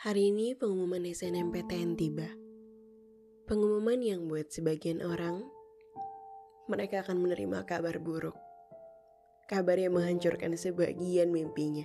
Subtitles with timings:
[0.00, 2.24] Hari ini pengumuman SNMPTN tiba.
[3.44, 5.44] Pengumuman yang buat sebagian orang,
[6.72, 8.32] mereka akan menerima kabar buruk.
[9.44, 11.84] Kabar yang menghancurkan sebagian mimpinya.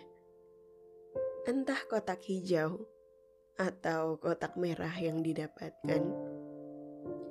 [1.43, 2.87] Entah kotak hijau
[3.59, 6.07] atau kotak merah yang didapatkan,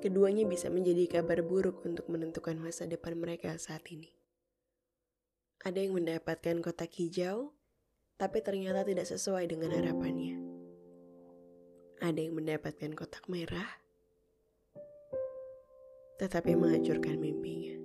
[0.05, 4.13] keduanya bisa menjadi kabar buruk untuk menentukan masa depan mereka saat ini.
[5.65, 7.57] Ada yang mendapatkan kotak hijau,
[8.21, 10.44] tapi ternyata tidak sesuai dengan harapannya.
[12.03, 13.67] Ada yang mendapatkan kotak merah,
[16.19, 17.79] tetapi menghancurkan mimpinya.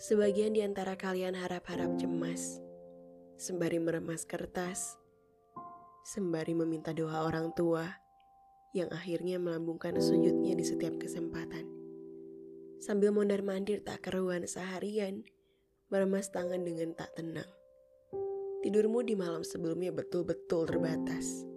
[0.00, 2.56] Sebagian di antara kalian harap-harap cemas,
[3.36, 4.96] sembari meremas kertas,
[6.08, 7.84] sembari meminta doa orang tua
[8.72, 11.68] yang akhirnya melambungkan sujudnya di setiap kesempatan.
[12.80, 15.28] Sambil mondar-mandir tak keruan seharian,
[15.92, 17.59] meremas tangan dengan tak tenang.
[18.60, 21.48] Tidurmu di malam sebelumnya betul-betul terbatas.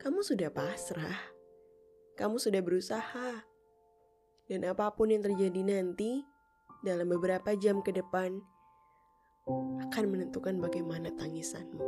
[0.00, 1.20] Kamu sudah pasrah.
[2.16, 3.44] Kamu sudah berusaha.
[4.48, 6.24] Dan apa pun yang terjadi nanti,
[6.80, 8.40] dalam beberapa jam ke depan,
[9.84, 11.84] akan menentukan bagaimana tangisanmu.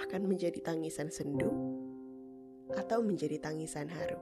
[0.00, 1.52] Akan menjadi tangisan sendu,
[2.72, 4.16] atau menjadi tangisan haru.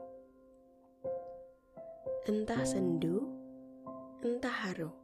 [2.26, 3.30] Entah sendu,
[4.26, 4.97] entah haru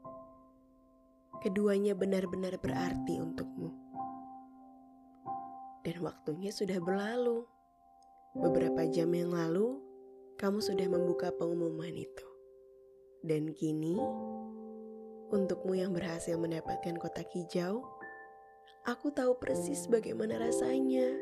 [1.44, 3.68] keduanya benar-benar berarti untukmu.
[5.84, 7.44] Dan waktunya sudah berlalu.
[8.32, 9.76] Beberapa jam yang lalu,
[10.40, 12.26] kamu sudah membuka pengumuman itu.
[13.20, 14.00] Dan kini,
[15.28, 17.84] untukmu yang berhasil mendapatkan kotak hijau,
[18.88, 21.12] aku tahu persis bagaimana rasanya.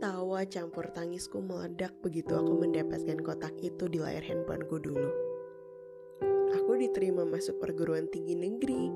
[0.00, 5.33] Tawa campur tangisku meledak begitu aku mendapatkan kotak itu di layar handphoneku dulu
[6.64, 8.88] aku diterima masuk perguruan tinggi negeri,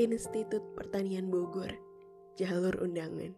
[0.00, 1.68] Institut Pertanian Bogor,
[2.32, 3.36] jalur undangan.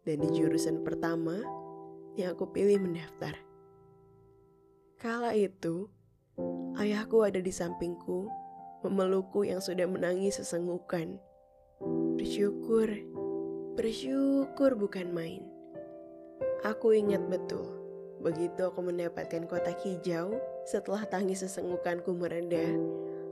[0.00, 1.44] Dan di jurusan pertama
[2.16, 3.36] yang aku pilih mendaftar.
[4.96, 5.92] Kala itu,
[6.80, 8.32] ayahku ada di sampingku,
[8.80, 11.20] memelukku yang sudah menangis sesenggukan.
[12.16, 12.88] Bersyukur,
[13.76, 15.44] bersyukur bukan main.
[16.64, 17.76] Aku ingat betul,
[18.24, 20.32] begitu aku mendapatkan kotak hijau,
[20.68, 22.76] setelah tangis sesenggukanku mereda,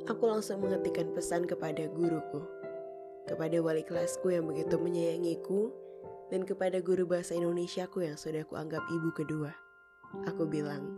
[0.08, 2.44] aku langsung mengetikkan pesan kepada guruku,
[3.28, 5.72] kepada wali kelasku yang begitu menyayangiku,
[6.28, 9.52] dan kepada guru bahasa Indonesiaku yang sudah kuanggap ibu kedua.
[10.28, 10.88] Aku bilang,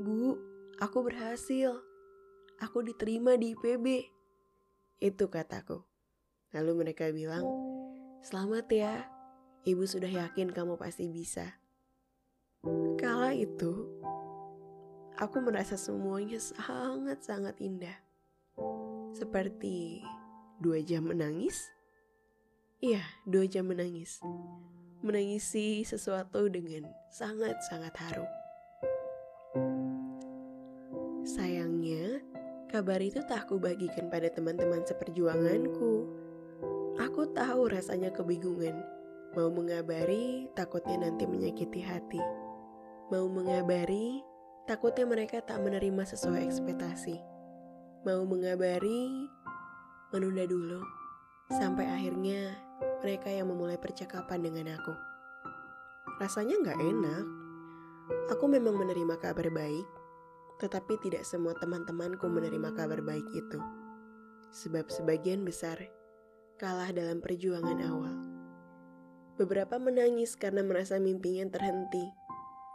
[0.00, 0.36] Bu,
[0.80, 1.76] aku berhasil.
[2.58, 4.08] Aku diterima di IPB.
[4.98, 5.84] Itu kataku.
[6.52, 7.44] Lalu mereka bilang,
[8.24, 9.06] Selamat ya,
[9.62, 11.60] ibu sudah yakin kamu pasti bisa.
[12.98, 13.97] Kala itu,
[15.18, 17.98] aku merasa semuanya sangat-sangat indah.
[19.10, 20.06] Seperti
[20.62, 21.58] dua jam menangis.
[22.78, 24.22] Iya, dua jam menangis.
[25.02, 28.26] Menangisi sesuatu dengan sangat-sangat haru.
[31.26, 32.22] Sayangnya,
[32.70, 36.06] kabar itu tak aku bagikan pada teman-teman seperjuanganku.
[37.02, 38.78] Aku tahu rasanya kebingungan.
[39.34, 42.22] Mau mengabari, takutnya nanti menyakiti hati.
[43.10, 44.22] Mau mengabari,
[44.68, 47.16] Takutnya mereka tak menerima sesuai ekspektasi.
[48.04, 49.24] Mau mengabari,
[50.12, 50.84] menunda dulu,
[51.48, 52.52] sampai akhirnya
[53.00, 54.92] mereka yang memulai percakapan dengan aku.
[56.20, 57.24] Rasanya nggak enak.
[58.36, 59.88] Aku memang menerima kabar baik,
[60.60, 63.60] tetapi tidak semua teman-temanku menerima kabar baik itu.
[64.52, 65.80] Sebab sebagian besar
[66.60, 68.16] kalah dalam perjuangan awal.
[69.40, 72.27] Beberapa menangis karena merasa mimpinya terhenti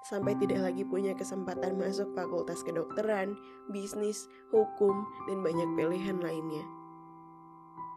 [0.03, 3.39] sampai tidak lagi punya kesempatan masuk fakultas kedokteran,
[3.71, 6.63] bisnis, hukum, dan banyak pilihan lainnya.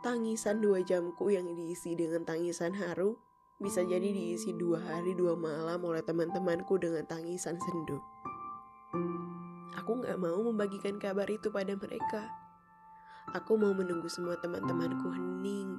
[0.06, 3.18] Tangisan dua jamku yang diisi dengan tangisan haru
[3.58, 7.98] bisa jadi diisi dua hari dua malam oleh teman-temanku dengan tangisan sendu.
[9.82, 12.22] Aku gak mau membagikan kabar itu pada mereka.
[13.34, 15.74] Aku mau menunggu semua teman-temanku hening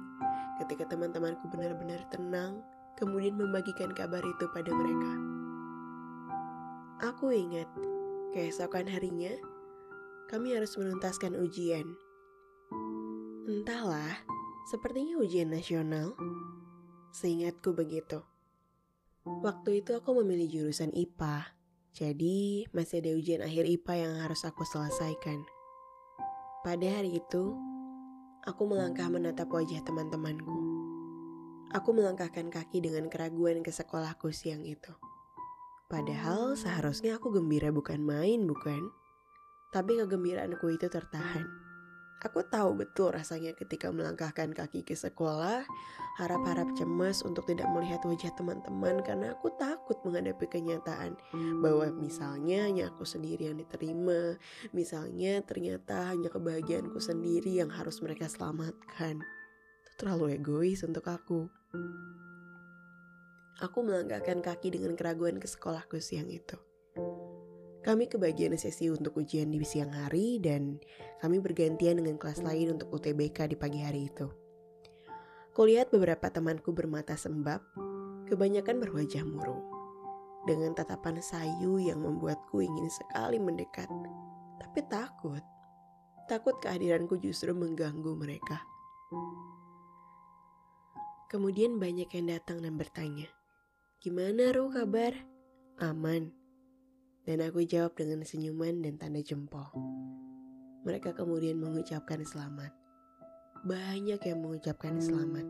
[0.60, 2.60] ketika teman-temanku benar-benar tenang,
[2.98, 5.37] kemudian membagikan kabar itu pada mereka.
[6.98, 7.70] Aku ingat,
[8.34, 9.30] keesokan harinya,
[10.26, 11.86] kami harus menuntaskan ujian.
[13.46, 14.18] Entahlah,
[14.66, 16.18] sepertinya ujian nasional.
[17.14, 18.26] Seingatku begitu.
[19.22, 21.54] Waktu itu aku memilih jurusan IPA,
[21.94, 25.38] jadi masih ada ujian akhir IPA yang harus aku selesaikan.
[26.66, 27.54] Pada hari itu,
[28.42, 30.58] aku melangkah menatap wajah teman-temanku.
[31.78, 34.98] Aku melangkahkan kaki dengan keraguan ke sekolahku siang itu.
[35.88, 38.92] Padahal seharusnya aku gembira bukan main, bukan?
[39.72, 41.48] Tapi kegembiraanku itu tertahan.
[42.20, 45.64] Aku tahu betul rasanya ketika melangkahkan kaki ke sekolah,
[46.20, 51.16] harap-harap cemas untuk tidak melihat wajah teman-teman karena aku takut menghadapi kenyataan
[51.64, 54.36] bahwa misalnya hanya aku sendiri yang diterima,
[54.76, 59.24] misalnya ternyata hanya kebahagiaanku sendiri yang harus mereka selamatkan.
[59.86, 61.48] Itu terlalu egois untuk aku.
[63.58, 66.54] Aku melangkahkan kaki dengan keraguan ke sekolahku siang itu.
[67.82, 70.78] Kami kebagian sesi untuk ujian di siang hari dan
[71.18, 74.30] kami bergantian dengan kelas lain untuk UTBK di pagi hari itu.
[75.58, 77.58] Kulihat beberapa temanku bermata sembab,
[78.30, 79.66] kebanyakan berwajah murung.
[80.46, 83.90] Dengan tatapan sayu yang membuatku ingin sekali mendekat,
[84.62, 85.42] tapi takut.
[86.30, 88.62] Takut kehadiranku justru mengganggu mereka.
[91.26, 93.28] Kemudian banyak yang datang dan bertanya,
[93.98, 95.10] Gimana Ru kabar?
[95.82, 96.30] Aman.
[97.26, 99.66] Dan aku jawab dengan senyuman dan tanda jempol.
[100.86, 102.70] Mereka kemudian mengucapkan selamat.
[103.66, 105.42] Banyak yang mengucapkan selamat.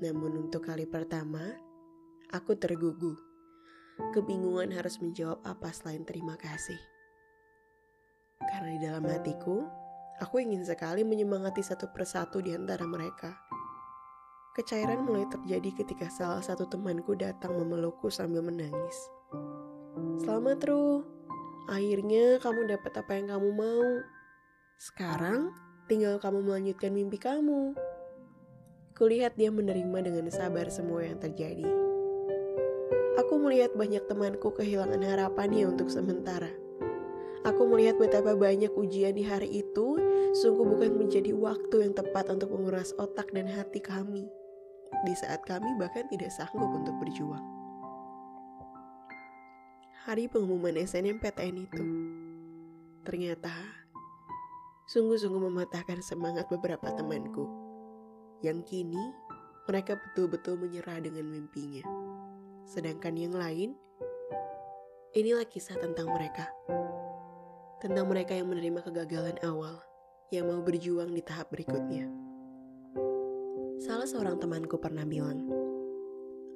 [0.00, 1.52] Namun untuk kali pertama,
[2.32, 3.12] aku tergugu.
[4.16, 6.80] Kebingungan harus menjawab apa selain terima kasih.
[8.40, 9.68] Karena di dalam hatiku,
[10.16, 13.49] aku ingin sekali menyemangati satu persatu di antara mereka.
[14.60, 19.08] Kecairan mulai terjadi ketika salah satu temanku datang memelukku sambil menangis.
[20.20, 21.00] Selamat Ru,
[21.64, 24.04] akhirnya kamu dapat apa yang kamu mau.
[24.76, 25.56] Sekarang
[25.88, 27.72] tinggal kamu melanjutkan mimpi kamu.
[28.92, 31.64] Kulihat dia menerima dengan sabar semua yang terjadi.
[33.16, 36.52] Aku melihat banyak temanku kehilangan harapannya untuk sementara.
[37.48, 39.96] Aku melihat betapa banyak ujian di hari itu
[40.36, 44.28] sungguh bukan menjadi waktu yang tepat untuk menguras otak dan hati kami.
[45.06, 47.60] Di saat kami bahkan tidak sanggup untuk berjuang
[50.10, 51.84] hari pengumuman SNMPTN itu.
[53.06, 53.54] Ternyata,
[54.90, 57.46] sungguh-sungguh mematahkan semangat beberapa temanku.
[58.42, 59.04] Yang kini,
[59.70, 61.86] mereka betul-betul menyerah dengan mimpinya.
[62.66, 63.78] Sedangkan yang lain,
[65.14, 66.50] inilah kisah tentang mereka.
[67.78, 69.78] Tentang mereka yang menerima kegagalan awal,
[70.34, 72.19] yang mau berjuang di tahap berikutnya.
[73.90, 75.50] Salah seorang temanku pernah bilang,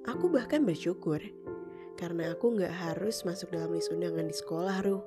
[0.07, 1.19] Aku bahkan bersyukur
[1.99, 5.03] karena aku nggak harus masuk dalam list undangan di sekolah, Ruh.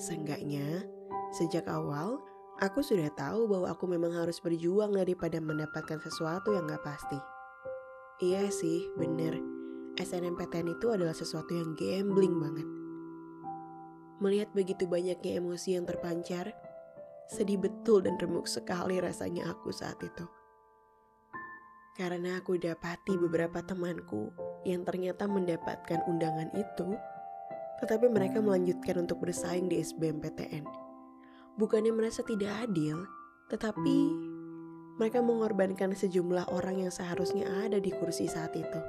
[0.00, 0.88] Seenggaknya,
[1.36, 2.16] sejak awal,
[2.64, 7.20] aku sudah tahu bahwa aku memang harus berjuang daripada mendapatkan sesuatu yang nggak pasti.
[8.24, 9.36] Iya sih, bener.
[10.00, 12.68] SNMPTN itu adalah sesuatu yang gambling banget.
[14.24, 16.56] Melihat begitu banyaknya emosi yang terpancar,
[17.28, 20.24] sedih betul dan remuk sekali rasanya aku saat itu.
[21.94, 24.34] Karena aku dapati beberapa temanku
[24.66, 26.98] yang ternyata mendapatkan undangan itu,
[27.78, 30.66] tetapi mereka melanjutkan untuk bersaing di SBMPTN.
[31.54, 33.06] Bukannya merasa tidak adil,
[33.46, 33.98] tetapi
[34.98, 38.80] mereka mengorbankan sejumlah orang yang seharusnya ada di kursi saat itu.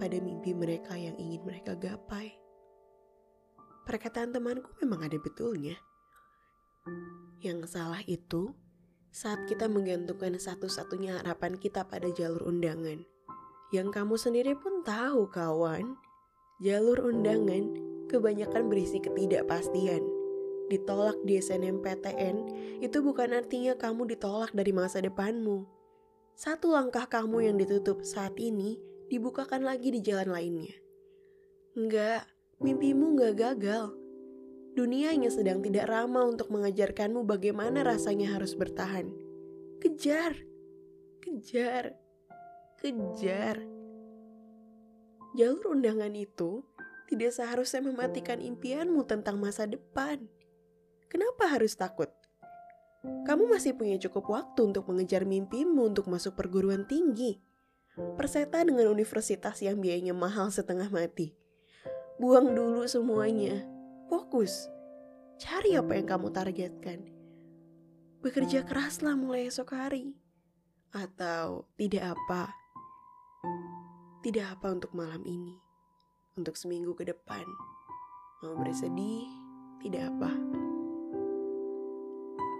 [0.00, 2.32] Pada mimpi mereka yang ingin mereka gapai.
[3.84, 5.76] Perkataan temanku memang ada betulnya.
[7.44, 8.56] Yang salah itu
[9.10, 13.02] saat kita menggantungkan satu-satunya harapan kita pada jalur undangan.
[13.74, 15.98] Yang kamu sendiri pun tahu kawan,
[16.62, 17.74] jalur undangan
[18.06, 20.02] kebanyakan berisi ketidakpastian.
[20.70, 22.36] Ditolak di SNMPTN
[22.78, 25.66] itu bukan artinya kamu ditolak dari masa depanmu.
[26.38, 28.78] Satu langkah kamu yang ditutup saat ini
[29.10, 30.74] dibukakan lagi di jalan lainnya.
[31.74, 32.30] Enggak,
[32.62, 33.99] mimpimu enggak gagal
[34.70, 39.10] Dunia hanya sedang tidak ramah untuk mengajarkanmu bagaimana rasanya harus bertahan.
[39.82, 40.38] Kejar,
[41.18, 41.98] kejar,
[42.78, 43.58] kejar.
[45.34, 46.62] Jalur undangan itu
[47.10, 50.22] tidak seharusnya mematikan impianmu tentang masa depan.
[51.10, 52.14] Kenapa harus takut?
[53.02, 57.42] Kamu masih punya cukup waktu untuk mengejar mimpimu untuk masuk perguruan tinggi.
[58.14, 61.34] Perseta dengan universitas yang biayanya mahal setengah mati.
[62.22, 63.79] Buang dulu semuanya
[64.10, 64.66] Fokus.
[65.38, 67.06] Cari apa yang kamu targetkan.
[68.18, 70.18] Bekerja keraslah mulai esok hari.
[70.90, 72.50] Atau tidak apa.
[74.26, 75.54] Tidak apa untuk malam ini.
[76.34, 77.46] Untuk seminggu ke depan.
[78.42, 79.30] Mau bersedih,
[79.78, 80.34] tidak apa.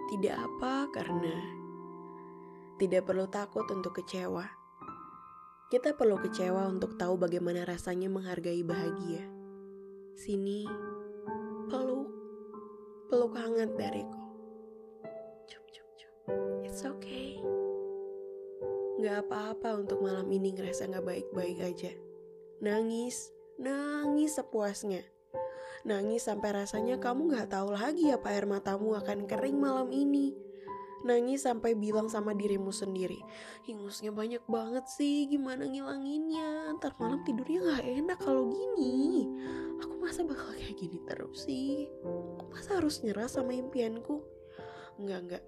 [0.07, 1.35] Tidak apa karena
[2.79, 4.47] tidak perlu takut untuk kecewa.
[5.67, 9.27] Kita perlu kecewa untuk tahu bagaimana rasanya menghargai bahagia.
[10.15, 10.90] Sini,
[11.71, 12.11] peluk,
[13.07, 14.19] peluk hangat dariku.
[15.47, 16.13] Cup, cup, cup.
[16.67, 17.39] It's okay.
[18.99, 21.95] Gak apa-apa untuk malam ini ngerasa gak baik-baik aja.
[22.59, 25.07] Nangis, nangis sepuasnya.
[25.87, 30.35] Nangis sampai rasanya kamu gak tahu lagi apa air matamu akan kering malam ini.
[31.01, 33.17] Nangis sampai bilang sama dirimu sendiri,
[33.65, 36.77] ingusnya banyak banget sih, gimana ngilanginnya?
[36.77, 39.25] Ntar malam tidurnya gak enak kalau gini.
[39.81, 41.89] Aku masa bakal kayak gini terus sih?
[42.53, 44.21] Masa harus nyerah sama impianku?
[45.01, 45.43] Enggak, enggak.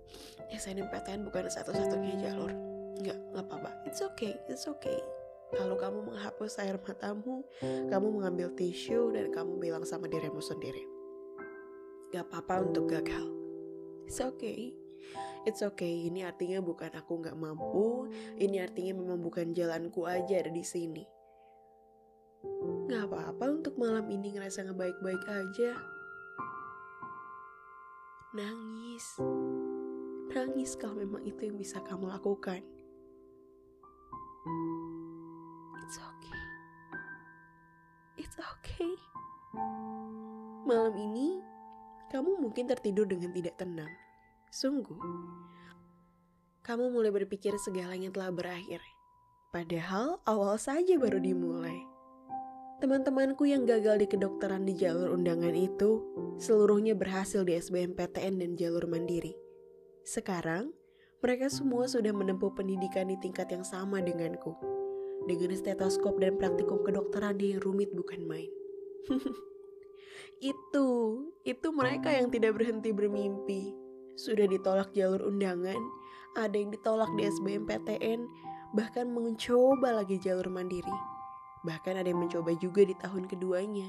[0.58, 2.50] SNMPTN bukan satu-satunya jalur.
[2.98, 3.72] Enggak, enggak apa-apa.
[3.86, 4.98] It's okay, it's okay.
[5.54, 10.82] Kalau kamu menghapus air matamu, kamu mengambil tisu dan kamu bilang sama dirimu sendiri.
[12.10, 13.30] Gak apa-apa untuk gagal.
[14.10, 14.83] It's okay
[15.44, 18.08] It's okay, ini artinya bukan aku nggak mampu,
[18.40, 21.04] ini artinya memang bukan jalanku aja ada di sini.
[22.88, 25.76] Gak apa-apa untuk malam ini ngerasa ngebaik-baik aja.
[28.36, 29.06] Nangis.
[30.32, 32.64] Nangis kalau memang itu yang bisa kamu lakukan.
[35.84, 36.44] It's okay.
[38.20, 38.94] It's okay.
[40.64, 41.44] Malam ini,
[42.12, 44.03] kamu mungkin tertidur dengan tidak tenang.
[44.54, 45.02] Sungguh,
[46.62, 48.86] kamu mulai berpikir segalanya telah berakhir.
[49.50, 51.82] Padahal awal saja baru dimulai.
[52.78, 56.06] Teman-temanku yang gagal di kedokteran di jalur undangan itu,
[56.38, 59.34] seluruhnya berhasil di SBMPTN dan jalur mandiri.
[60.06, 60.70] Sekarang,
[61.26, 64.54] mereka semua sudah menempuh pendidikan di tingkat yang sama denganku.
[65.26, 68.54] Dengan stetoskop dan praktikum kedokteran yang rumit bukan main.
[70.54, 70.88] itu,
[71.42, 73.82] itu mereka yang tidak berhenti bermimpi
[74.20, 75.80] sudah ditolak jalur undangan,
[76.34, 78.26] ada yang ditolak di SBMPTN,
[78.74, 80.94] bahkan mencoba lagi jalur mandiri.
[81.64, 83.88] Bahkan ada yang mencoba juga di tahun keduanya,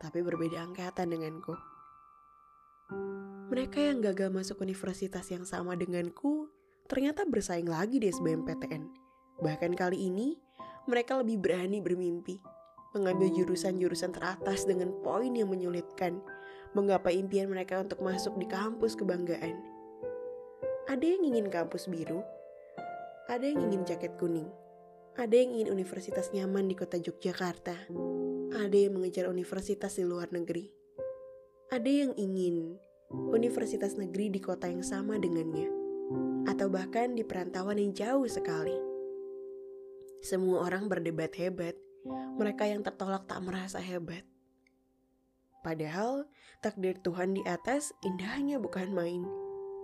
[0.00, 1.52] tapi berbeda angkatan denganku.
[3.50, 6.48] Mereka yang gagal masuk universitas yang sama denganku
[6.86, 8.82] ternyata bersaing lagi di SBMPTN.
[9.42, 10.38] Bahkan kali ini,
[10.86, 12.38] mereka lebih berani bermimpi,
[12.94, 16.18] mengambil jurusan-jurusan teratas dengan poin yang menyulitkan,
[16.74, 19.58] menggapai impian mereka untuk masuk di kampus kebanggaan.
[20.86, 22.22] Ada yang ingin kampus biru,
[23.30, 24.50] ada yang ingin jaket kuning,
[25.14, 27.76] ada yang ingin universitas nyaman di kota Yogyakarta,
[28.54, 30.66] ada yang mengejar universitas di luar negeri,
[31.70, 32.74] ada yang ingin
[33.10, 35.70] universitas negeri di kota yang sama dengannya,
[36.50, 38.74] atau bahkan di perantauan yang jauh sekali.
[40.22, 41.78] Semua orang berdebat hebat,
[42.34, 44.26] mereka yang tertolak tak merasa hebat.
[45.60, 46.24] Padahal
[46.64, 49.22] takdir Tuhan di atas indahnya bukan main.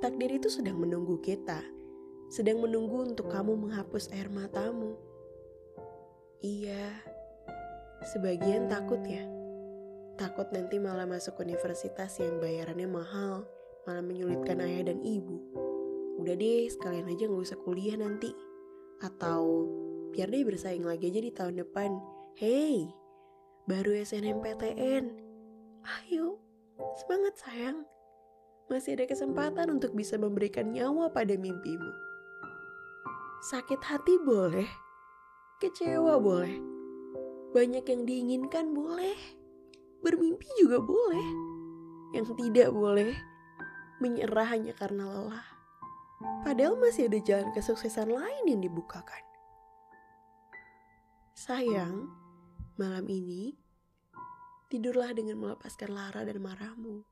[0.00, 1.60] Takdir itu sedang menunggu kita,
[2.28, 4.96] sedang menunggu untuk kamu menghapus air matamu.
[6.44, 6.92] Iya,
[8.12, 9.24] sebagian takut ya.
[10.16, 13.44] Takut nanti malah masuk universitas yang bayarannya mahal,
[13.84, 15.40] malah menyulitkan ayah dan ibu.
[16.16, 18.32] Udah deh, sekalian aja gak usah kuliah nanti.
[19.04, 19.68] Atau
[20.16, 22.00] biar deh bersaing lagi aja di tahun depan.
[22.36, 22.88] Hey,
[23.68, 25.25] baru SNMPTN,
[25.86, 26.42] Ayo,
[26.98, 27.86] semangat sayang.
[28.66, 31.92] Masih ada kesempatan untuk bisa memberikan nyawa pada mimpimu.
[33.46, 34.66] Sakit hati boleh,
[35.62, 36.58] kecewa boleh,
[37.54, 39.14] banyak yang diinginkan boleh,
[40.02, 41.28] bermimpi juga boleh.
[42.10, 43.14] Yang tidak boleh,
[44.02, 45.46] menyerah hanya karena lelah.
[46.42, 49.22] Padahal masih ada jalan kesuksesan lain yang dibukakan.
[51.38, 52.10] Sayang,
[52.74, 53.65] malam ini
[54.66, 57.06] Tidurlah dengan melepaskan lara dan marahmu.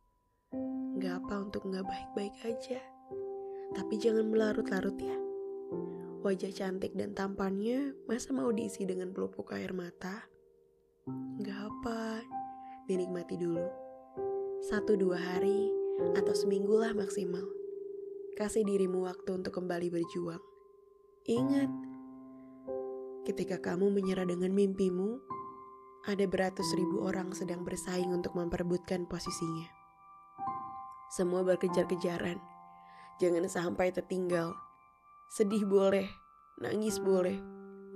[0.99, 2.83] Gak apa untuk gak baik-baik aja.
[3.79, 5.15] Tapi jangan melarut-larut ya.
[6.27, 10.27] Wajah cantik dan tampannya masa mau diisi dengan pelupuk air mata?
[11.47, 12.27] Gak apa,
[12.91, 13.71] dinikmati dulu.
[14.67, 15.71] Satu dua hari
[16.19, 17.47] atau seminggu lah maksimal.
[18.35, 20.43] Kasih dirimu waktu untuk kembali berjuang.
[21.31, 21.71] Ingat,
[23.31, 25.23] ketika kamu menyerah dengan mimpimu,
[26.05, 29.65] ada beratus ribu orang sedang bersaing untuk memperebutkan posisinya.
[31.09, 32.37] Semua berkejar-kejaran.
[33.17, 34.53] Jangan sampai tertinggal.
[35.33, 36.05] Sedih boleh,
[36.61, 37.41] nangis boleh,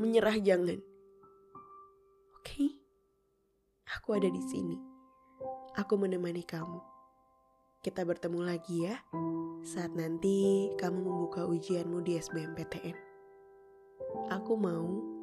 [0.01, 0.81] menyerah jangan.
[2.41, 2.71] Oke, okay?
[3.93, 4.81] aku ada di sini.
[5.77, 6.81] Aku menemani kamu.
[7.85, 8.97] Kita bertemu lagi ya
[9.63, 12.97] saat nanti kamu membuka ujianmu di SBMPTN.
[14.33, 15.18] Aku mau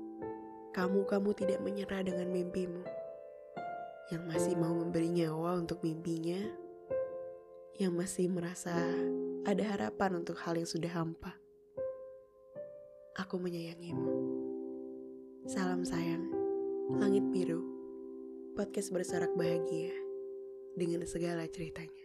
[0.75, 2.83] kamu-kamu tidak menyerah dengan mimpimu,
[4.11, 6.43] yang masih mau memberi nyawa untuk mimpinya,
[7.79, 8.75] yang masih merasa
[9.47, 11.39] ada harapan untuk hal yang sudah hampa.
[13.15, 14.11] Aku menyayangimu.
[15.47, 16.27] Salam sayang,
[16.99, 17.63] langit biru,
[18.59, 19.95] podcast bersorak bahagia
[20.75, 22.04] dengan segala ceritanya.